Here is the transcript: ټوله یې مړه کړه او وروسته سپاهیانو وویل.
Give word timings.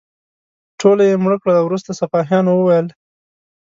ټوله 0.79 1.03
یې 1.09 1.15
مړه 1.23 1.37
کړه 1.41 1.53
او 1.57 1.65
وروسته 1.67 1.89
سپاهیانو 1.99 2.51
وویل. 2.55 2.87